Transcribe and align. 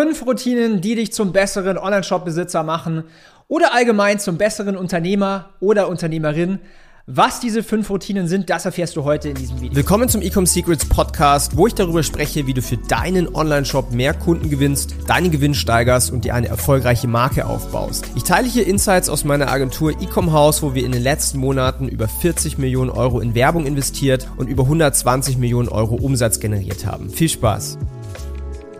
Fünf 0.00 0.24
Routinen, 0.24 0.80
die 0.80 0.94
dich 0.94 1.12
zum 1.12 1.32
besseren 1.32 1.76
Online-Shop-Besitzer 1.76 2.62
machen 2.62 3.02
oder 3.48 3.74
allgemein 3.74 4.20
zum 4.20 4.38
besseren 4.38 4.76
Unternehmer 4.76 5.48
oder 5.58 5.88
Unternehmerin. 5.88 6.60
Was 7.08 7.40
diese 7.40 7.64
fünf 7.64 7.90
Routinen 7.90 8.28
sind, 8.28 8.48
das 8.48 8.64
erfährst 8.64 8.94
du 8.94 9.02
heute 9.02 9.30
in 9.30 9.34
diesem 9.34 9.60
Video. 9.60 9.74
Willkommen 9.74 10.08
zum 10.08 10.22
Ecom 10.22 10.46
Secrets 10.46 10.88
Podcast, 10.88 11.56
wo 11.56 11.66
ich 11.66 11.74
darüber 11.74 12.04
spreche, 12.04 12.46
wie 12.46 12.54
du 12.54 12.62
für 12.62 12.76
deinen 12.76 13.34
Online-Shop 13.34 13.90
mehr 13.90 14.14
Kunden 14.14 14.50
gewinnst, 14.50 14.94
deinen 15.08 15.32
Gewinn 15.32 15.54
steigerst 15.54 16.12
und 16.12 16.24
dir 16.24 16.36
eine 16.36 16.46
erfolgreiche 16.46 17.08
Marke 17.08 17.46
aufbaust. 17.46 18.04
Ich 18.14 18.22
teile 18.22 18.46
hier 18.46 18.68
Insights 18.68 19.08
aus 19.08 19.24
meiner 19.24 19.48
Agentur 19.48 20.00
Ecom 20.00 20.32
House, 20.32 20.62
wo 20.62 20.74
wir 20.74 20.84
in 20.86 20.92
den 20.92 21.02
letzten 21.02 21.38
Monaten 21.38 21.88
über 21.88 22.06
40 22.06 22.56
Millionen 22.56 22.90
Euro 22.90 23.18
in 23.18 23.34
Werbung 23.34 23.66
investiert 23.66 24.28
und 24.36 24.48
über 24.48 24.62
120 24.62 25.38
Millionen 25.38 25.68
Euro 25.68 25.96
Umsatz 25.96 26.38
generiert 26.38 26.86
haben. 26.86 27.10
Viel 27.10 27.28
Spaß! 27.28 27.78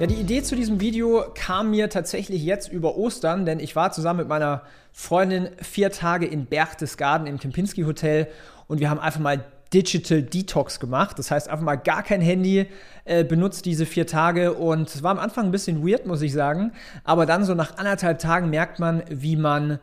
Ja, 0.01 0.07
die 0.07 0.15
Idee 0.15 0.45
zu 0.45 0.55
diesem 0.55 0.81
Video 0.81 1.25
kam 1.35 1.71
mir 1.71 1.91
tatsächlich 1.91 2.45
jetzt 2.45 2.71
über 2.71 2.97
Ostern, 2.97 3.45
denn 3.45 3.59
ich 3.59 3.75
war 3.75 3.91
zusammen 3.91 4.21
mit 4.21 4.29
meiner 4.29 4.63
Freundin 4.93 5.49
vier 5.61 5.91
Tage 5.91 6.25
in 6.25 6.47
Berchtesgaden 6.47 7.27
im 7.27 7.41
Kempinski 7.41 7.83
Hotel 7.83 8.29
und 8.69 8.79
wir 8.79 8.91
haben 8.91 9.01
einfach 9.01 9.19
mal 9.19 9.45
Digital 9.75 10.23
Detox 10.23 10.79
gemacht. 10.79 11.19
Das 11.19 11.33
heißt, 11.33 11.49
einfach 11.49 11.65
mal 11.65 11.75
gar 11.75 12.05
kein 12.05 12.21
Handy 12.21 12.69
äh, 13.07 13.25
benutzt 13.25 13.67
diese 13.67 13.87
vier 13.87 14.07
Tage 14.07 14.55
und 14.55 14.89
es 14.89 15.03
war 15.03 15.11
am 15.11 15.19
Anfang 15.19 15.47
ein 15.47 15.51
bisschen 15.51 15.85
weird, 15.85 16.07
muss 16.07 16.23
ich 16.23 16.33
sagen. 16.33 16.71
Aber 17.03 17.27
dann 17.27 17.45
so 17.45 17.55
nach 17.55 17.77
anderthalb 17.77 18.21
Tagen 18.21 18.51
merkt 18.51 18.79
man, 18.79 19.03
wie 19.11 19.35
man 19.35 19.81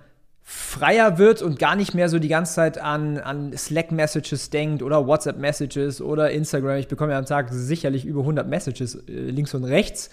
freier 0.48 1.18
wird 1.18 1.42
und 1.42 1.58
gar 1.58 1.76
nicht 1.76 1.96
mehr 1.96 2.08
so 2.08 2.20
die 2.20 2.28
ganze 2.28 2.54
Zeit 2.54 2.78
an, 2.78 3.18
an 3.18 3.58
Slack-Messages 3.58 4.52
denkt 4.52 4.84
oder 4.84 5.08
WhatsApp-Messages 5.08 6.02
oder 6.02 6.30
Instagram. 6.30 6.78
Ich 6.78 6.88
bekomme 6.88 7.14
ja 7.14 7.18
am 7.18 7.26
Tag 7.26 7.48
sicherlich 7.52 8.06
über 8.06 8.20
100 8.20 8.48
Messages 8.48 8.94
äh, 8.94 9.12
links 9.12 9.56
und 9.56 9.64
rechts. 9.64 10.12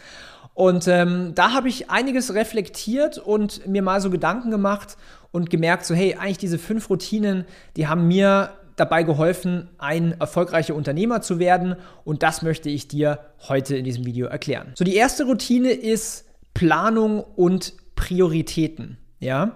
Und 0.55 0.89
ähm, 0.89 1.33
da 1.35 1.53
habe 1.53 1.69
ich 1.69 1.91
einiges 1.91 2.33
reflektiert 2.33 3.19
und 3.19 3.67
mir 3.67 3.83
mal 3.83 4.01
so 4.01 4.09
Gedanken 4.09 4.51
gemacht 4.51 4.97
und 5.33 5.51
gemerkt, 5.51 5.85
so 5.85 5.95
hey, 5.95 6.17
eigentlich 6.19 6.39
diese 6.39 6.59
fünf 6.59 6.89
Routinen, 6.89 7.45
die 7.77 7.87
haben 7.87 8.09
mir 8.09 8.55
dabei 8.77 9.03
geholfen, 9.03 9.69
ein 9.77 10.19
erfolgreicher 10.19 10.75
Unternehmer 10.75 11.21
zu 11.21 11.41
werden. 11.41 11.77
Und 12.05 12.23
das 12.23 12.41
möchte 12.41 12.71
ich 12.71 12.89
dir 12.89 13.19
heute 13.49 13.77
in 13.77 13.85
diesem 13.85 14.07
Video 14.07 14.29
erklären. 14.29 14.73
So, 14.77 14.85
die 14.85 14.97
erste 14.97 15.25
Routine 15.25 15.73
ist 15.73 16.25
Planung 16.55 17.23
und 17.23 17.75
Prioritäten. 17.97 18.97
Ja, 19.23 19.53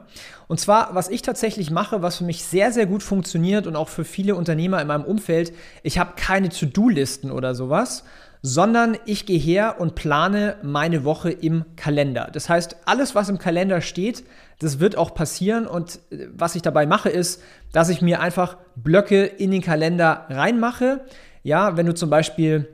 und 0.47 0.61
zwar, 0.61 0.95
was 0.95 1.09
ich 1.09 1.22
tatsächlich 1.22 1.72
mache, 1.72 2.00
was 2.00 2.19
für 2.19 2.25
mich 2.25 2.45
sehr, 2.45 2.70
sehr 2.70 2.86
gut 2.86 3.03
funktioniert 3.03 3.67
und 3.67 3.75
auch 3.75 3.89
für 3.89 4.05
viele 4.05 4.36
Unternehmer 4.36 4.81
in 4.81 4.86
meinem 4.86 5.03
Umfeld, 5.03 5.53
ich 5.83 5.98
habe 5.98 6.12
keine 6.14 6.50
To-Do-Listen 6.50 7.33
oder 7.33 7.53
sowas, 7.56 8.05
sondern 8.42 8.97
ich 9.06 9.27
gehe 9.27 9.41
her 9.41 9.81
und 9.81 9.97
plane 9.97 10.55
meine 10.62 11.03
Woche 11.03 11.33
im 11.33 11.64
Kalender. 11.75 12.31
Das 12.33 12.48
heißt, 12.48 12.77
alles, 12.84 13.17
was 13.17 13.28
im 13.28 13.41
Kalender 13.41 13.81
steht, 13.81 14.23
das 14.61 14.78
wird 14.78 14.97
auch 14.97 15.14
passieren 15.14 15.67
und 15.67 15.98
äh, 16.12 16.28
was 16.33 16.55
ich 16.55 16.62
dabei 16.62 16.86
mache, 16.86 17.08
ist, 17.08 17.42
dass 17.73 17.89
ich 17.89 18.01
mir 18.01 18.20
einfach 18.20 18.58
Blöcke 18.77 19.25
in 19.25 19.51
den 19.51 19.62
Kalender 19.62 20.27
reinmache. 20.28 21.01
Ja, 21.42 21.77
wenn 21.77 21.86
du 21.86 21.95
zum 21.95 22.08
Beispiel 22.08 22.69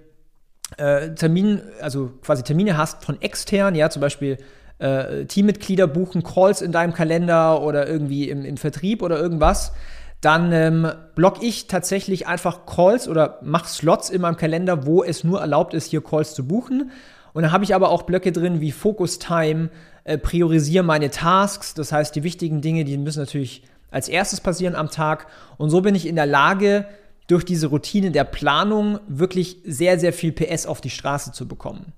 äh, 0.76 1.14
Termin, 1.14 1.62
also 1.80 2.12
quasi 2.20 2.42
Termine 2.42 2.76
hast 2.76 3.02
von 3.02 3.18
extern, 3.22 3.74
ja, 3.74 3.88
zum 3.88 4.02
Beispiel 4.02 4.36
äh, 4.78 5.24
Teammitglieder 5.26 5.86
buchen, 5.86 6.22
Calls 6.22 6.62
in 6.62 6.72
deinem 6.72 6.92
Kalender 6.92 7.62
oder 7.62 7.88
irgendwie 7.88 8.28
im, 8.28 8.44
im 8.44 8.56
Vertrieb 8.56 9.02
oder 9.02 9.18
irgendwas, 9.18 9.72
dann 10.20 10.52
ähm, 10.52 10.88
block 11.14 11.42
ich 11.42 11.66
tatsächlich 11.66 12.26
einfach 12.26 12.64
Calls 12.64 13.08
oder 13.08 13.38
mache 13.42 13.68
Slots 13.68 14.08
in 14.08 14.22
meinem 14.22 14.36
Kalender, 14.36 14.86
wo 14.86 15.02
es 15.02 15.24
nur 15.24 15.40
erlaubt 15.40 15.74
ist, 15.74 15.90
hier 15.90 16.02
Calls 16.02 16.34
zu 16.34 16.46
buchen. 16.46 16.92
Und 17.32 17.42
dann 17.42 17.52
habe 17.52 17.64
ich 17.64 17.74
aber 17.74 17.90
auch 17.90 18.02
Blöcke 18.02 18.30
drin 18.30 18.60
wie 18.60 18.72
Focus 18.72 19.18
Time, 19.18 19.70
äh, 20.04 20.18
priorisiere 20.18 20.84
meine 20.84 21.10
Tasks, 21.10 21.74
das 21.74 21.92
heißt 21.92 22.14
die 22.14 22.22
wichtigen 22.22 22.60
Dinge, 22.60 22.84
die 22.84 22.98
müssen 22.98 23.20
natürlich 23.20 23.62
als 23.90 24.08
erstes 24.08 24.40
passieren 24.40 24.74
am 24.74 24.90
Tag. 24.90 25.26
Und 25.58 25.70
so 25.70 25.80
bin 25.80 25.94
ich 25.94 26.06
in 26.06 26.16
der 26.16 26.26
Lage, 26.26 26.86
durch 27.26 27.44
diese 27.44 27.68
Routine 27.68 28.10
der 28.10 28.24
Planung 28.24 28.98
wirklich 29.06 29.58
sehr, 29.64 29.98
sehr 29.98 30.12
viel 30.12 30.32
PS 30.32 30.66
auf 30.66 30.80
die 30.80 30.90
Straße 30.90 31.32
zu 31.32 31.46
bekommen. 31.46 31.92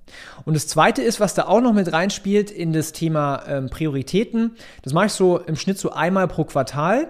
Und 0.45 0.55
das 0.55 0.69
Zweite 0.69 1.03
ist, 1.03 1.21
was 1.21 1.35
da 1.35 1.47
auch 1.47 1.61
noch 1.61 1.73
mit 1.73 1.93
reinspielt 1.93 2.51
in 2.51 2.73
das 2.73 2.93
Thema 2.93 3.43
ähm, 3.49 3.71
Prioritäten, 3.71 4.53
das 4.83 4.93
mache 4.93 5.07
ich 5.07 5.13
so 5.13 5.39
im 5.39 5.57
Schnitt 5.57 5.79
so 5.79 5.93
einmal 5.93 6.29
pro 6.29 6.45
Quartal, 6.45 7.09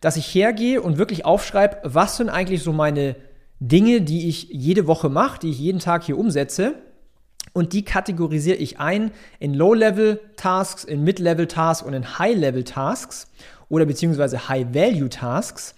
dass 0.00 0.16
ich 0.16 0.34
hergehe 0.34 0.82
und 0.82 0.98
wirklich 0.98 1.24
aufschreibe, 1.24 1.78
was 1.82 2.18
sind 2.18 2.28
eigentlich 2.28 2.62
so 2.62 2.72
meine 2.72 3.16
Dinge, 3.60 4.02
die 4.02 4.28
ich 4.28 4.48
jede 4.50 4.86
Woche 4.86 5.08
mache, 5.08 5.40
die 5.40 5.50
ich 5.50 5.58
jeden 5.58 5.78
Tag 5.78 6.04
hier 6.04 6.18
umsetze. 6.18 6.74
Und 7.52 7.72
die 7.72 7.84
kategorisiere 7.84 8.56
ich 8.56 8.80
ein 8.80 9.12
in 9.38 9.54
Low-Level-Tasks, 9.54 10.84
in 10.84 11.04
Mid-Level-Tasks 11.04 11.86
und 11.86 11.94
in 11.94 12.18
High-Level-Tasks 12.18 13.28
oder 13.68 13.86
beziehungsweise 13.86 14.48
High-Value-Tasks. 14.48 15.74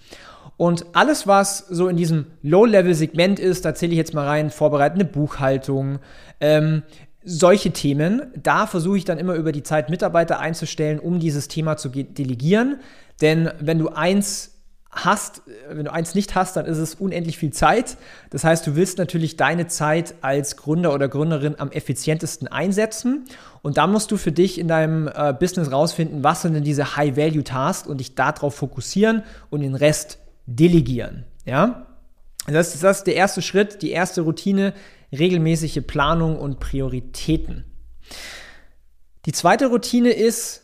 Und 0.57 0.87
alles, 0.95 1.27
was 1.27 1.59
so 1.59 1.89
in 1.89 1.97
diesem 1.97 2.27
Low-Level-Segment 2.43 3.39
ist, 3.39 3.65
da 3.65 3.75
zähle 3.75 3.93
ich 3.93 3.99
jetzt 3.99 4.15
mal 4.15 4.27
rein, 4.27 4.51
vorbereitende 4.51 5.05
Buchhaltung, 5.05 5.99
ähm, 6.41 6.83
solche 7.29 7.73
Themen, 7.73 8.23
da 8.41 8.67
versuche 8.67 8.99
ich 8.99 9.05
dann 9.05 9.19
immer 9.19 9.35
über 9.35 9.51
die 9.51 9.65
Zeit 9.65 9.91
Mitarbeiter 9.91 10.39
einzustellen, 10.39 11.01
um 11.01 11.19
dieses 11.19 11.49
Thema 11.49 11.77
zu 11.77 11.89
delegieren. 11.89 12.79
Denn 13.21 13.51
wenn 13.59 13.81
du 13.81 13.89
eins 13.89 14.53
hast, 14.93 15.43
wenn 15.69 15.85
du 15.85 15.93
eins 15.93 16.15
nicht 16.15 16.35
hast, 16.35 16.57
dann 16.57 16.67
ist 16.67 16.79
es 16.79 16.95
unendlich 16.95 17.37
viel 17.37 17.53
Zeit. 17.53 17.97
Das 18.31 18.45
heißt, 18.45 18.67
du 18.67 18.77
willst 18.77 18.99
natürlich 18.99 19.37
deine 19.37 19.67
Zeit 19.67 20.15
als 20.23 20.57
Gründer 20.57 20.95
oder 20.95 21.09
Gründerin 21.09 21.57
am 21.59 21.71
effizientesten 21.71 22.49
einsetzen. 22.49 23.25
Und 23.61 23.77
da 23.77 23.89
musst 23.89 24.11
du 24.13 24.17
für 24.17 24.33
dich 24.33 24.59
in 24.59 24.69
deinem 24.69 25.09
äh, 25.09 25.35
Business 25.39 25.71
rausfinden, 25.71 26.23
was 26.23 26.43
sind 26.43 26.55
denn 26.55 26.65
diese 26.65 26.97
High-Value-Tasks 26.97 27.89
und 27.89 27.99
dich 27.99 28.15
darauf 28.15 28.55
fokussieren 28.55 29.25
und 29.51 29.61
den 29.61 29.75
Rest 29.75 30.19
delegieren. 30.47 31.25
Ja? 31.45 31.87
Das 32.47 32.75
ist, 32.75 32.83
das 32.83 32.99
ist 32.99 33.07
der 33.07 33.17
erste 33.17 33.43
Schritt, 33.43 33.83
die 33.83 33.91
erste 33.91 34.23
Routine, 34.23 34.73
regelmäßige 35.13 35.83
Planung 35.87 36.39
und 36.39 36.61
Prioritäten. 36.61 37.65
Die 39.27 39.33
zweite 39.33 39.67
Routine 39.67 40.11
ist 40.11 40.63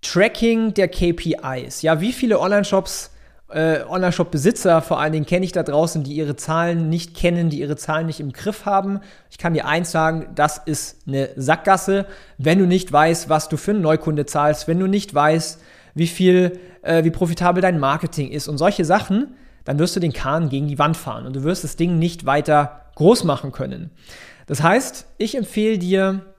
Tracking 0.00 0.74
der 0.74 0.88
KPIs. 0.88 1.82
Ja, 1.82 2.00
wie 2.00 2.12
viele 2.12 2.38
Online-Shops, 2.38 3.10
äh, 3.50 3.80
Online-Shop-Besitzer 3.88 4.82
vor 4.82 5.00
allen 5.00 5.12
Dingen 5.12 5.26
kenne 5.26 5.44
ich 5.44 5.52
da 5.52 5.62
draußen, 5.62 6.04
die 6.04 6.14
ihre 6.14 6.36
Zahlen 6.36 6.88
nicht 6.88 7.16
kennen, 7.16 7.50
die 7.50 7.60
ihre 7.60 7.76
Zahlen 7.76 8.06
nicht 8.06 8.20
im 8.20 8.32
Griff 8.32 8.66
haben. 8.66 9.00
Ich 9.30 9.38
kann 9.38 9.54
dir 9.54 9.66
eins 9.66 9.90
sagen, 9.90 10.28
das 10.34 10.58
ist 10.58 11.08
eine 11.08 11.30
Sackgasse, 11.36 12.06
wenn 12.38 12.58
du 12.58 12.66
nicht 12.66 12.92
weißt, 12.92 13.28
was 13.28 13.48
du 13.48 13.56
für 13.56 13.72
einen 13.72 13.80
Neukunde 13.80 14.26
zahlst, 14.26 14.68
wenn 14.68 14.78
du 14.78 14.86
nicht 14.86 15.12
weißt, 15.12 15.60
wie 15.94 16.06
viel, 16.06 16.58
äh, 16.82 17.04
wie 17.04 17.10
profitabel 17.10 17.62
dein 17.62 17.78
Marketing 17.78 18.30
ist 18.30 18.48
und 18.48 18.58
solche 18.58 18.84
Sachen, 18.84 19.34
dann 19.64 19.78
wirst 19.78 19.96
du 19.96 20.00
den 20.00 20.12
Kahn 20.12 20.48
gegen 20.48 20.68
die 20.68 20.78
Wand 20.78 20.96
fahren 20.96 21.26
und 21.26 21.34
du 21.36 21.42
wirst 21.42 21.64
das 21.64 21.76
Ding 21.76 21.98
nicht 21.98 22.26
weiter 22.26 22.82
groß 22.96 23.24
machen 23.24 23.52
können. 23.52 23.90
Das 24.46 24.62
heißt, 24.62 25.06
ich 25.18 25.36
empfehle 25.36 25.78
dir, 25.78 26.33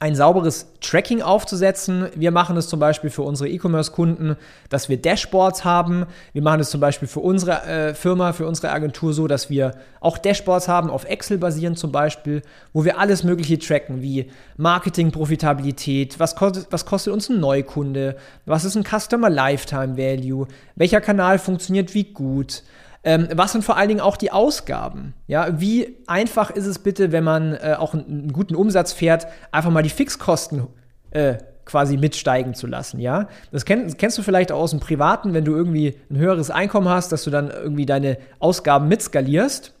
ein 0.00 0.14
sauberes 0.14 0.66
Tracking 0.80 1.20
aufzusetzen. 1.20 2.08
Wir 2.14 2.30
machen 2.30 2.56
es 2.56 2.68
zum 2.68 2.80
Beispiel 2.80 3.10
für 3.10 3.20
unsere 3.20 3.50
E-Commerce-Kunden, 3.50 4.36
dass 4.70 4.88
wir 4.88 4.96
Dashboards 4.96 5.66
haben. 5.66 6.06
Wir 6.32 6.40
machen 6.40 6.60
es 6.60 6.70
zum 6.70 6.80
Beispiel 6.80 7.06
für 7.06 7.20
unsere 7.20 7.62
äh, 7.66 7.94
Firma, 7.94 8.32
für 8.32 8.46
unsere 8.46 8.70
Agentur 8.72 9.12
so, 9.12 9.28
dass 9.28 9.50
wir 9.50 9.74
auch 10.00 10.16
Dashboards 10.16 10.68
haben, 10.68 10.88
auf 10.88 11.04
Excel 11.04 11.36
basierend 11.36 11.78
zum 11.78 11.92
Beispiel, 11.92 12.40
wo 12.72 12.86
wir 12.86 12.98
alles 12.98 13.24
Mögliche 13.24 13.58
tracken, 13.58 14.00
wie 14.00 14.30
Marketing, 14.56 15.12
Profitabilität, 15.12 16.18
was 16.18 16.34
kostet, 16.34 16.68
was 16.70 16.86
kostet 16.86 17.12
uns 17.12 17.28
ein 17.28 17.38
Neukunde, 17.38 18.16
was 18.46 18.64
ist 18.64 18.76
ein 18.76 18.84
Customer 18.84 19.28
Lifetime 19.28 19.98
Value, 19.98 20.46
welcher 20.76 21.02
Kanal 21.02 21.38
funktioniert 21.38 21.92
wie 21.92 22.04
gut. 22.04 22.62
Ähm, 23.02 23.28
was 23.34 23.52
sind 23.52 23.64
vor 23.64 23.76
allen 23.76 23.88
Dingen 23.88 24.00
auch 24.00 24.16
die 24.16 24.30
Ausgaben? 24.30 25.14
Ja, 25.26 25.60
wie 25.60 25.96
einfach 26.06 26.50
ist 26.50 26.66
es 26.66 26.78
bitte, 26.78 27.12
wenn 27.12 27.24
man 27.24 27.54
äh, 27.54 27.76
auch 27.78 27.94
einen, 27.94 28.04
einen, 28.04 28.32
guten 28.32 28.54
Umsatz 28.54 28.92
fährt, 28.92 29.26
einfach 29.52 29.70
mal 29.70 29.82
die 29.82 29.88
Fixkosten 29.88 30.66
äh, 31.10 31.38
quasi 31.64 31.96
mitsteigen 31.96 32.52
zu 32.54 32.66
lassen, 32.66 33.00
ja? 33.00 33.28
Das 33.52 33.64
kenn, 33.64 33.96
kennst 33.96 34.18
du 34.18 34.22
vielleicht 34.22 34.52
auch 34.52 34.60
aus 34.60 34.72
dem 34.72 34.80
Privaten, 34.80 35.32
wenn 35.32 35.44
du 35.44 35.54
irgendwie 35.54 35.94
ein 36.10 36.16
höheres 36.16 36.50
Einkommen 36.50 36.88
hast, 36.88 37.12
dass 37.12 37.24
du 37.24 37.30
dann 37.30 37.50
irgendwie 37.50 37.86
deine 37.86 38.18
Ausgaben 38.38 38.88
mitskalierst. 38.88 39.72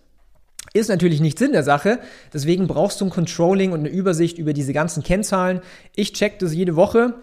Ist 0.72 0.88
natürlich 0.88 1.20
nicht 1.20 1.38
Sinn 1.38 1.52
der 1.52 1.64
Sache. 1.64 1.98
Deswegen 2.32 2.68
brauchst 2.68 3.00
du 3.00 3.06
ein 3.06 3.10
Controlling 3.10 3.72
und 3.72 3.80
eine 3.80 3.88
Übersicht 3.88 4.38
über 4.38 4.52
diese 4.52 4.72
ganzen 4.72 5.02
Kennzahlen. 5.02 5.60
Ich 5.96 6.12
check 6.12 6.38
das 6.38 6.54
jede 6.54 6.76
Woche. 6.76 7.14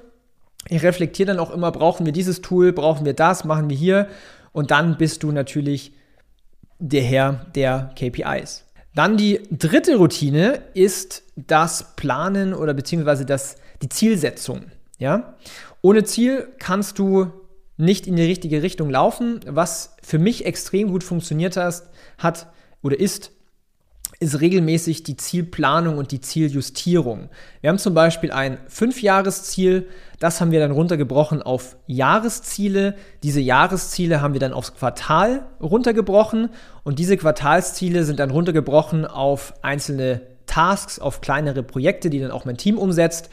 Ich 0.70 0.84
reflektiere 0.84 1.28
dann 1.28 1.40
auch 1.40 1.52
immer, 1.52 1.72
brauchen 1.72 2.06
wir 2.06 2.12
dieses 2.12 2.42
Tool, 2.42 2.74
brauchen 2.74 3.06
wir 3.06 3.14
das, 3.14 3.46
machen 3.46 3.70
wir 3.70 3.78
hier. 3.78 4.08
Und 4.52 4.72
dann 4.72 4.98
bist 4.98 5.24
du 5.24 5.32
natürlich 5.32 5.94
der 6.80 7.04
Herr 7.04 7.46
der 7.56 7.92
KPIs. 7.96 8.66
Dann 8.96 9.18
die 9.18 9.42
dritte 9.52 9.98
Routine 9.98 10.62
ist 10.74 11.24
das 11.36 11.96
Planen 11.96 12.54
oder 12.54 12.74
beziehungsweise 12.74 13.26
das, 13.26 13.58
die 13.82 13.90
Zielsetzung. 13.90 14.72
Ja? 14.98 15.36
Ohne 15.82 16.04
Ziel 16.04 16.48
kannst 16.58 16.98
du 16.98 17.32
nicht 17.78 18.08
in 18.08 18.16
die 18.16 18.24
richtige 18.24 18.64
Richtung 18.64 18.90
laufen. 18.90 19.42
Was 19.48 19.96
für 20.02 20.18
mich 20.18 20.46
extrem 20.46 20.90
gut 20.90 21.04
funktioniert 21.04 21.58
hat, 21.58 21.84
hat 22.18 22.48
oder 22.82 23.00
ist, 23.00 23.32
ist 24.20 24.42
regelmäßig 24.42 25.04
die 25.04 25.16
Zielplanung 25.16 25.98
und 25.98 26.12
die 26.12 26.22
Zieljustierung. 26.22 27.30
Wir 27.62 27.70
haben 27.70 27.78
zum 27.78 27.94
Beispiel 27.94 28.32
ein 28.32 28.58
Fünfjahresziel, 28.68 29.88
das 30.20 30.42
haben 30.42 30.50
wir 30.50 30.60
dann 30.60 30.72
runtergebrochen 30.72 31.44
auf 31.44 31.78
Jahresziele. 31.86 32.96
Diese 33.22 33.40
Jahresziele 33.40 34.20
haben 34.22 34.34
wir 34.34 34.40
dann 34.40 34.54
aufs 34.54 34.74
Quartal 34.74 35.46
runtergebrochen 35.62 36.50
und 36.84 36.98
diese 36.98 37.16
Quartalsziele 37.16 38.04
sind 38.04 38.20
dann 38.20 38.32
runtergebrochen 38.32 39.06
auf 39.06 39.54
einzelne 39.62 40.22
Tasks, 40.48 40.98
auf 40.98 41.22
kleinere 41.22 41.62
Projekte, 41.62 42.10
die 42.10 42.20
dann 42.20 42.32
auch 42.32 42.46
mein 42.46 42.58
Team 42.58 42.80
umsetzt. 42.80 43.30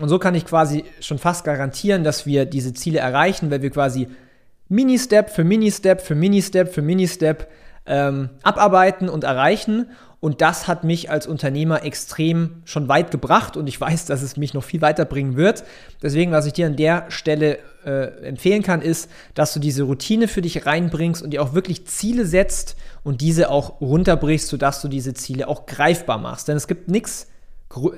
Und 0.00 0.08
so 0.08 0.20
kann 0.20 0.36
ich 0.36 0.46
quasi 0.46 0.84
schon 1.00 1.18
fast 1.18 1.44
garantieren, 1.44 2.04
dass 2.04 2.24
wir 2.24 2.46
diese 2.46 2.72
Ziele 2.72 3.00
erreichen, 3.00 3.50
weil 3.50 3.62
wir 3.62 3.70
quasi 3.70 4.06
Mini-Step 4.68 5.30
für 5.30 5.42
Mini-Step 5.42 6.00
für 6.00 6.14
Mini-Step 6.14 6.72
für 6.72 6.82
Mini-Step 6.82 7.50
ähm, 7.86 8.30
abarbeiten 8.42 9.08
und 9.08 9.24
erreichen. 9.24 9.86
Und 10.20 10.42
das 10.42 10.68
hat 10.68 10.84
mich 10.84 11.10
als 11.10 11.26
Unternehmer 11.26 11.82
extrem 11.82 12.62
schon 12.66 12.88
weit 12.88 13.10
gebracht 13.10 13.56
und 13.56 13.66
ich 13.66 13.80
weiß, 13.80 14.04
dass 14.04 14.20
es 14.20 14.36
mich 14.36 14.52
noch 14.52 14.62
viel 14.62 14.82
weiterbringen 14.82 15.34
wird. 15.34 15.64
Deswegen, 16.02 16.30
was 16.30 16.44
ich 16.44 16.52
dir 16.52 16.66
an 16.66 16.76
der 16.76 17.06
Stelle 17.08 17.58
äh, 17.86 18.26
empfehlen 18.26 18.62
kann, 18.62 18.82
ist, 18.82 19.10
dass 19.32 19.54
du 19.54 19.60
diese 19.60 19.84
Routine 19.84 20.28
für 20.28 20.42
dich 20.42 20.66
reinbringst 20.66 21.22
und 21.22 21.30
dir 21.30 21.42
auch 21.42 21.54
wirklich 21.54 21.86
Ziele 21.86 22.26
setzt 22.26 22.76
und 23.02 23.22
diese 23.22 23.50
auch 23.50 23.80
runterbrichst, 23.80 24.48
sodass 24.48 24.82
du 24.82 24.88
diese 24.88 25.14
Ziele 25.14 25.48
auch 25.48 25.64
greifbar 25.64 26.18
machst. 26.18 26.48
Denn 26.48 26.56
es 26.56 26.68
gibt 26.68 26.88
nichts 26.88 27.26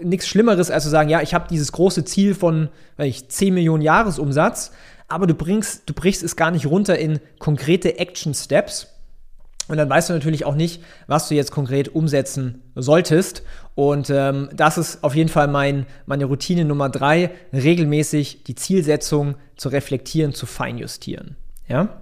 nichts 0.03 0.29
Schlimmeres, 0.29 0.71
als 0.71 0.85
zu 0.85 0.91
sagen, 0.91 1.09
ja, 1.09 1.23
ich 1.23 1.33
habe 1.33 1.49
dieses 1.49 1.73
große 1.73 2.05
Ziel 2.05 2.35
von 2.35 2.69
ich, 2.99 3.29
10 3.29 3.55
Millionen 3.55 3.83
Jahresumsatz, 3.83 4.71
aber 5.09 5.27
du, 5.27 5.35
bringst, 5.35 5.83
du 5.87 5.95
brichst 5.95 6.23
es 6.23 6.37
gar 6.37 6.51
nicht 6.51 6.67
runter 6.67 6.99
in 6.99 7.21
konkrete 7.39 7.99
Action 7.99 8.35
Steps, 8.35 8.89
und 9.69 9.77
dann 9.77 9.89
weißt 9.89 10.11
du 10.11 10.15
natürlich 10.15 10.45
auch 10.45 10.55
nicht, 10.55 10.83
was 11.07 11.29
du 11.29 11.35
jetzt 11.35 11.53
konkret 11.53 11.95
umsetzen 11.95 12.63
solltest. 12.75 13.43
Und 13.75 14.11
ähm, 14.11 14.51
das 14.53 14.77
ist 14.77 15.05
auf 15.05 15.15
jeden 15.15 15.31
Fall 15.31 15.49
mein, 15.49 15.87
meine 16.05 16.25
Routine 16.25 16.65
Nummer 16.65 16.89
drei, 16.89 17.31
regelmäßig 17.53 18.45
die 18.45 18.55
Zielsetzung 18.55 19.37
zu 19.57 19.69
reflektieren, 19.69 20.35
zu 20.35 20.47
feinjustieren. 20.47 21.37
Ja? 21.69 22.01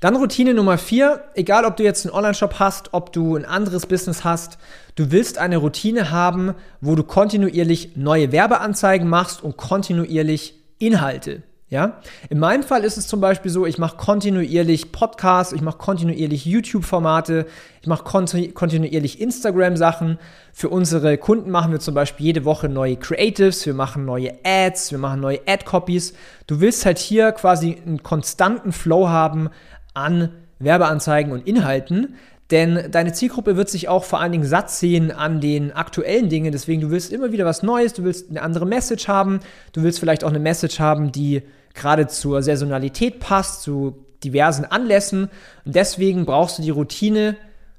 Dann 0.00 0.16
Routine 0.16 0.52
Nummer 0.52 0.78
vier, 0.78 1.22
egal 1.34 1.64
ob 1.64 1.76
du 1.76 1.84
jetzt 1.84 2.04
einen 2.04 2.12
Online-Shop 2.12 2.58
hast, 2.58 2.92
ob 2.92 3.12
du 3.12 3.36
ein 3.36 3.44
anderes 3.44 3.86
Business 3.86 4.24
hast, 4.24 4.58
du 4.96 5.12
willst 5.12 5.38
eine 5.38 5.58
Routine 5.58 6.10
haben, 6.10 6.56
wo 6.80 6.96
du 6.96 7.04
kontinuierlich 7.04 7.96
neue 7.96 8.32
Werbeanzeigen 8.32 9.08
machst 9.08 9.44
und 9.44 9.56
kontinuierlich 9.56 10.54
Inhalte. 10.78 11.44
Ja? 11.72 12.02
In 12.28 12.38
meinem 12.38 12.64
Fall 12.64 12.84
ist 12.84 12.98
es 12.98 13.06
zum 13.06 13.22
Beispiel 13.22 13.50
so, 13.50 13.64
ich 13.64 13.78
mache 13.78 13.96
kontinuierlich 13.96 14.92
Podcasts, 14.92 15.54
ich 15.54 15.62
mache 15.62 15.78
kontinuierlich 15.78 16.44
YouTube-Formate, 16.44 17.46
ich 17.80 17.86
mache 17.86 18.04
kontinuierlich 18.04 19.18
Instagram-Sachen. 19.18 20.18
Für 20.52 20.68
unsere 20.68 21.16
Kunden 21.16 21.50
machen 21.50 21.72
wir 21.72 21.80
zum 21.80 21.94
Beispiel 21.94 22.26
jede 22.26 22.44
Woche 22.44 22.68
neue 22.68 22.96
Creatives, 22.96 23.64
wir 23.64 23.72
machen 23.72 24.04
neue 24.04 24.34
Ads, 24.44 24.92
wir 24.92 24.98
machen 24.98 25.20
neue 25.20 25.40
Ad-Copies. 25.46 26.12
Du 26.46 26.60
willst 26.60 26.84
halt 26.84 26.98
hier 26.98 27.32
quasi 27.32 27.78
einen 27.86 28.02
konstanten 28.02 28.72
Flow 28.72 29.08
haben 29.08 29.48
an 29.94 30.28
Werbeanzeigen 30.58 31.32
und 31.32 31.46
Inhalten, 31.48 32.16
denn 32.50 32.90
deine 32.90 33.14
Zielgruppe 33.14 33.56
wird 33.56 33.70
sich 33.70 33.88
auch 33.88 34.04
vor 34.04 34.20
allen 34.20 34.32
Dingen 34.32 34.44
satt 34.44 34.70
sehen 34.70 35.10
an 35.10 35.40
den 35.40 35.72
aktuellen 35.72 36.28
Dingen. 36.28 36.52
Deswegen, 36.52 36.82
du 36.82 36.90
willst 36.90 37.10
immer 37.10 37.32
wieder 37.32 37.46
was 37.46 37.62
Neues, 37.62 37.94
du 37.94 38.04
willst 38.04 38.28
eine 38.28 38.42
andere 38.42 38.66
Message 38.66 39.08
haben, 39.08 39.40
du 39.72 39.82
willst 39.82 40.00
vielleicht 40.00 40.22
auch 40.22 40.28
eine 40.28 40.38
Message 40.38 40.78
haben, 40.78 41.12
die 41.12 41.40
gerade 41.74 42.06
zur 42.06 42.42
Saisonalität 42.42 43.20
passt, 43.20 43.62
zu 43.62 44.06
diversen 44.24 44.64
Anlässen. 44.64 45.28
Und 45.64 45.74
deswegen 45.74 46.24
brauchst 46.24 46.58
du 46.58 46.62
die 46.62 46.70
Routine 46.70 47.36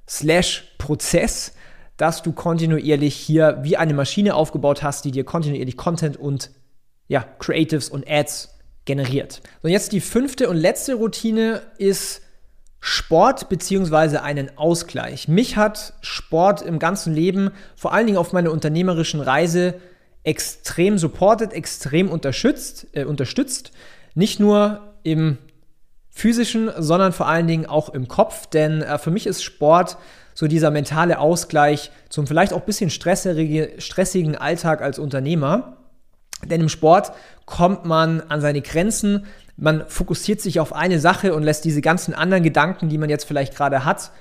slash 0.08 0.76
Prozess, 0.78 1.54
dass 1.98 2.24
du 2.24 2.32
kontinuierlich 2.34 3.16
hier 3.16 3.60
wie 3.62 3.78
eine 3.78 3.94
Maschine 3.94 4.36
aufgebaut 4.36 4.84
hast, 4.84 5.06
die 5.06 5.12
dir 5.12 5.24
kontinuierlich 5.24 5.78
Content 5.78 6.18
und 6.18 6.52
ja, 7.08 7.26
Creatives 7.40 7.90
und 7.90 8.10
Ads 8.10 8.58
generiert. 8.86 9.42
Und 9.62 9.70
jetzt 9.70 9.92
die 9.92 10.02
fünfte 10.02 10.50
und 10.50 10.58
letzte 10.58 10.96
Routine 10.96 11.62
ist 11.78 12.22
Sport 12.80 13.48
beziehungsweise 13.48 14.24
einen 14.24 14.58
Ausgleich. 14.58 15.30
Mich 15.30 15.56
hat 15.56 15.94
Sport 16.02 16.62
im 16.62 16.80
ganzen 16.80 17.14
Leben, 17.14 17.52
vor 17.76 17.94
allen 17.94 18.08
Dingen 18.08 18.18
auf 18.18 18.34
meiner 18.34 18.52
unternehmerischen 18.52 19.22
Reise, 19.22 19.76
extrem 20.24 20.98
supported, 20.98 21.54
extrem 21.54 22.10
unterstützt, 22.10 22.88
äh, 22.94 23.04
unterstützt. 23.04 23.72
Nicht 24.16 24.40
nur 24.40 24.94
im 25.04 25.38
physischen, 26.10 26.72
sondern 26.78 27.12
vor 27.12 27.28
allen 27.28 27.48
Dingen 27.48 27.66
auch 27.66 27.90
im 27.90 28.08
Kopf. 28.08 28.48
Denn 28.48 28.82
äh, 28.82 28.98
für 28.98 29.12
mich 29.12 29.28
ist 29.28 29.44
Sport 29.44 29.98
so 30.34 30.48
dieser 30.48 30.72
mentale 30.72 31.20
Ausgleich 31.20 31.92
zum 32.10 32.26
vielleicht 32.28 32.54
auch 32.54 32.62
bisschen 32.62 32.90
stressigen 32.90 34.36
Alltag 34.36 34.82
als 34.82 35.00
Unternehmer. 35.00 35.78
Denn 36.46 36.62
im 36.62 36.70
Sport 36.70 37.14
kommt 37.46 37.86
man 37.86 38.22
an 38.22 38.42
seine 38.42 38.62
Grenzen, 38.62 39.26
man 39.56 39.86
fokussiert 39.88 40.42
sich 40.42 40.60
auf 40.60 40.74
eine 40.74 41.00
Sache 41.00 41.36
und 41.36 41.44
lässt 41.44 41.64
diese 41.64 41.82
ganzen 41.82 42.14
anderen 42.14 42.44
Gedanken, 42.44 42.90
die 42.90 42.98
man 42.98 43.10
jetzt 43.10 43.26
vielleicht 43.26 43.56
gerade 43.56 43.86
hat, 43.86 44.12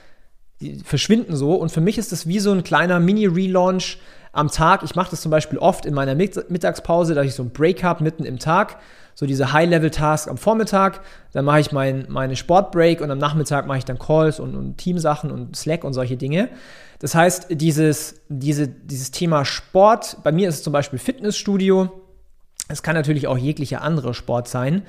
verschwinden 0.84 1.36
so. 1.36 1.54
Und 1.54 1.72
für 1.72 1.80
mich 1.80 1.98
ist 1.98 2.12
das 2.12 2.26
wie 2.26 2.38
so 2.38 2.52
ein 2.52 2.64
kleiner 2.64 3.00
Mini-Relaunch 3.00 3.98
am 4.32 4.50
Tag. 4.50 4.82
Ich 4.82 4.94
mache 4.94 5.10
das 5.10 5.20
zum 5.20 5.30
Beispiel 5.30 5.58
oft 5.58 5.86
in 5.86 5.94
meiner 5.94 6.14
Mittagspause, 6.14 7.14
dass 7.14 7.26
ich 7.26 7.34
so 7.34 7.42
ein 7.42 7.50
Break 7.50 7.84
habe 7.84 8.02
mitten 8.02 8.24
im 8.24 8.38
Tag. 8.38 8.78
So 9.14 9.26
diese 9.26 9.52
High-Level-Tasks 9.52 10.28
am 10.28 10.38
Vormittag. 10.38 11.00
Dann 11.32 11.44
mache 11.44 11.60
ich 11.60 11.70
mein, 11.70 12.06
meine 12.08 12.34
Sportbreak 12.34 13.02
und 13.02 13.10
am 13.10 13.18
Nachmittag 13.18 13.66
mache 13.66 13.78
ich 13.78 13.84
dann 13.84 13.98
Calls 13.98 14.40
und, 14.40 14.56
und 14.56 14.78
Teamsachen 14.78 15.30
und 15.30 15.54
Slack 15.54 15.84
und 15.84 15.92
solche 15.92 16.16
Dinge. 16.16 16.48
Das 16.98 17.14
heißt, 17.14 17.48
dieses, 17.50 18.22
diese, 18.28 18.68
dieses 18.68 19.10
Thema 19.10 19.44
Sport, 19.44 20.18
bei 20.22 20.32
mir 20.32 20.48
ist 20.48 20.56
es 20.56 20.62
zum 20.62 20.72
Beispiel 20.72 20.98
Fitnessstudio. 20.98 21.90
Es 22.68 22.82
kann 22.82 22.94
natürlich 22.94 23.26
auch 23.26 23.36
jeglicher 23.36 23.82
andere 23.82 24.14
Sport 24.14 24.48
sein. 24.48 24.82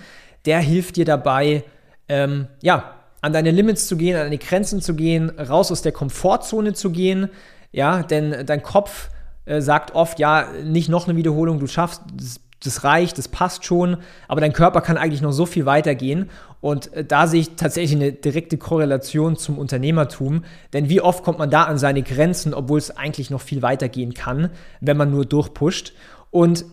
Der 0.45 0.59
hilft 0.59 0.95
dir 0.95 1.05
dabei, 1.05 1.65
ähm, 2.07 2.47
ja, 2.61 2.95
an 3.19 3.33
deine 3.33 3.51
Limits 3.51 3.87
zu 3.87 3.97
gehen, 3.97 4.15
an 4.15 4.23
deine 4.23 4.37
Grenzen 4.37 4.81
zu 4.81 4.95
gehen, 4.95 5.31
raus 5.31 5.71
aus 5.71 5.81
der 5.81 5.91
Komfortzone 5.91 6.73
zu 6.73 6.91
gehen. 6.91 7.29
Ja, 7.71 8.03
denn 8.03 8.45
dein 8.45 8.61
Kopf 8.61 9.09
äh, 9.45 9.61
sagt 9.61 9.95
oft, 9.95 10.19
ja, 10.19 10.47
nicht 10.63 10.89
noch 10.89 11.07
eine 11.07 11.17
Wiederholung, 11.17 11.59
du 11.59 11.67
schaffst, 11.67 12.01
das, 12.15 12.39
das 12.63 12.83
reicht, 12.83 13.17
das 13.17 13.27
passt 13.27 13.65
schon, 13.65 13.97
aber 14.27 14.41
dein 14.41 14.53
Körper 14.53 14.81
kann 14.81 14.97
eigentlich 14.97 15.21
noch 15.21 15.31
so 15.31 15.45
viel 15.45 15.65
weitergehen. 15.65 16.29
Und 16.61 16.93
äh, 16.93 17.03
da 17.03 17.27
sehe 17.27 17.41
ich 17.41 17.55
tatsächlich 17.55 17.99
eine 17.99 18.13
direkte 18.13 18.57
Korrelation 18.57 19.35
zum 19.35 19.57
Unternehmertum. 19.57 20.45
Denn 20.71 20.87
wie 20.87 21.01
oft 21.01 21.23
kommt 21.23 21.39
man 21.39 21.49
da 21.49 21.63
an 21.63 21.77
seine 21.77 22.03
Grenzen, 22.03 22.53
obwohl 22.53 22.77
es 22.77 22.95
eigentlich 22.95 23.29
noch 23.29 23.41
viel 23.41 23.61
weitergehen 23.61 24.13
kann, 24.13 24.49
wenn 24.79 24.95
man 24.95 25.11
nur 25.11 25.25
durchpusht. 25.25 25.93
Und 26.31 26.65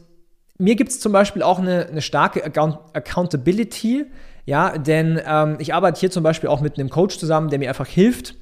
mir 0.59 0.77
gibt 0.77 0.91
es 0.91 1.01
zum 1.01 1.11
Beispiel 1.11 1.43
auch 1.43 1.59
eine, 1.59 1.87
eine 1.87 2.03
starke 2.03 2.45
Account 2.45 2.79
Accountability. 2.93 4.07
Ja, 4.47 4.79
denn 4.79 5.21
ähm, 5.27 5.57
ich 5.59 5.75
arbeite 5.75 5.99
hier 5.99 6.11
zum 6.11 6.23
Beispiel 6.23 6.49
auch 6.49 6.61
mit 6.61 6.79
einem 6.79 6.91
Coach 6.91 7.19
zusammen, 7.19 7.51
der 7.51 7.59
mir 7.59 7.69
einfach 7.69 7.87
hilft, 7.87 8.37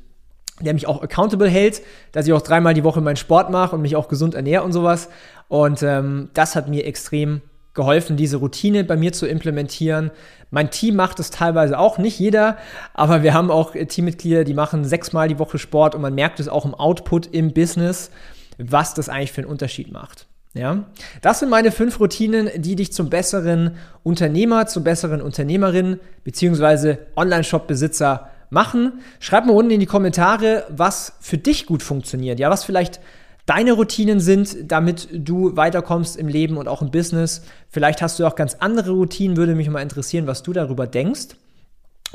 der 0.61 0.75
mich 0.75 0.87
auch 0.87 1.03
accountable 1.03 1.49
hält, 1.49 1.83
dass 2.13 2.27
ich 2.27 2.33
auch 2.33 2.43
dreimal 2.43 2.75
die 2.75 2.85
Woche 2.85 3.01
meinen 3.01 3.17
Sport 3.17 3.51
mache 3.51 3.77
und 3.77 3.83
mich 3.83 3.97
auch 3.97 4.09
gesund 4.09 4.35
ernähre 4.35 4.65
und 4.65 4.73
sowas. 4.73 5.09
Und 5.49 5.83
ähm, 5.83 6.31
das 6.35 6.57
hat 6.57 6.69
mir 6.69 6.85
extrem 6.87 7.43
geholfen, 7.75 8.17
diese 8.17 8.39
Routine 8.39 8.85
bei 8.85 8.97
mir 8.97 9.13
zu 9.13 9.27
implementieren. 9.27 10.11
Mein 10.51 10.71
Team 10.71 10.97
macht 10.97 11.21
es 11.21 11.31
teilweise 11.31 11.79
auch, 11.79 11.99
nicht 11.99 12.19
jeder, 12.19 12.57
aber 12.93 13.23
wir 13.23 13.35
haben 13.35 13.51
auch 13.51 13.73
Teammitglieder, 13.73 14.45
die 14.45 14.55
machen 14.55 14.85
sechsmal 14.85 15.29
die 15.29 15.39
Woche 15.39 15.59
Sport 15.59 15.95
und 15.95 16.03
man 16.03 16.15
merkt 16.15 16.41
es 16.41 16.49
auch 16.49 16.65
im 16.65 16.75
Output 16.75 17.29
im 17.29 17.53
Business, 17.53 18.11
was 18.59 18.95
das 18.95 19.09
eigentlich 19.09 19.33
für 19.33 19.43
einen 19.43 19.51
Unterschied 19.51 19.93
macht. 19.93 20.27
Ja, 20.55 20.87
das 21.21 21.41
sind 21.41 21.51
meine 21.51 21.71
fünf 21.71 22.01
Routinen, 22.01 22.51
die 22.57 22.75
dich 22.75 22.93
zum 22.93 23.11
besseren 23.11 23.77
Unternehmer, 24.03 24.67
zum 24.67 24.83
besseren 24.83 25.23
Unternehmerin 25.23 26.01
bzw. 26.25 26.97
Online-Shop-Besitzer 27.15 28.31
machen. 28.51 29.01
Schreib 29.21 29.47
mal 29.47 29.55
unten 29.55 29.71
in 29.71 29.81
die 29.81 29.87
Kommentare, 29.87 30.65
was 30.69 31.15
für 31.21 31.39
dich 31.39 31.67
gut 31.67 31.83
funktioniert. 31.83 32.39
Ja, 32.39 32.51
was 32.51 32.65
vielleicht 32.65 33.01
deine 33.47 33.73
Routinen 33.73 34.21
sind, 34.21 34.71
damit 34.71 35.09
du 35.13 35.57
weiterkommst 35.57 36.17
im 36.17 36.29
Leben 36.29 36.59
und 36.59 36.69
auch 36.69 36.83
im 36.83 36.91
Business. 36.91 37.43
Vielleicht 37.71 38.03
hast 38.03 38.19
du 38.19 38.27
auch 38.27 38.35
ganz 38.35 38.55
andere 38.61 38.91
Routinen, 38.91 39.37
würde 39.37 39.55
mich 39.55 39.71
mal 39.71 39.81
interessieren, 39.81 40.27
was 40.27 40.43
du 40.43 40.53
darüber 40.53 40.87
denkst. 40.87 41.29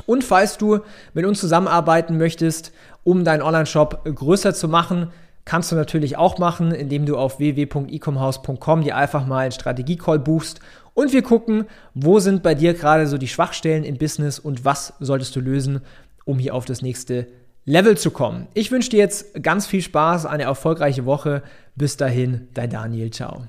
Und 0.06 0.24
falls 0.24 0.58
du 0.58 0.80
mit 1.12 1.24
uns 1.24 1.40
zusammenarbeiten 1.40 2.18
möchtest, 2.18 2.72
um 3.02 3.24
deinen 3.24 3.42
Online-Shop 3.42 4.04
größer 4.04 4.54
zu 4.54 4.68
machen, 4.68 5.10
kannst 5.44 5.70
du 5.72 5.76
natürlich 5.76 6.16
auch 6.16 6.38
machen, 6.38 6.72
indem 6.72 7.04
du 7.04 7.16
auf 7.16 7.38
www.ecomhouse.com 7.38 8.82
dir 8.82 8.96
einfach 8.96 9.26
mal 9.26 9.40
einen 9.40 9.52
Strategie-Call 9.52 10.18
buchst 10.18 10.60
und 10.94 11.12
wir 11.12 11.22
gucken, 11.22 11.66
wo 11.92 12.20
sind 12.20 12.42
bei 12.42 12.54
dir 12.54 12.72
gerade 12.72 13.06
so 13.06 13.18
die 13.18 13.28
Schwachstellen 13.28 13.84
im 13.84 13.98
Business 13.98 14.38
und 14.38 14.64
was 14.64 14.94
solltest 15.00 15.34
du 15.36 15.40
lösen, 15.40 15.80
um 16.24 16.38
hier 16.38 16.54
auf 16.54 16.64
das 16.64 16.82
nächste 16.82 17.26
Level 17.64 17.96
zu 17.96 18.10
kommen. 18.10 18.46
Ich 18.54 18.70
wünsche 18.70 18.90
dir 18.90 18.98
jetzt 18.98 19.42
ganz 19.42 19.66
viel 19.66 19.82
Spaß, 19.82 20.26
eine 20.26 20.42
erfolgreiche 20.44 21.06
Woche. 21.06 21.42
Bis 21.74 21.96
dahin, 21.96 22.48
dein 22.52 22.70
Daniel. 22.70 23.10
Ciao. 23.10 23.48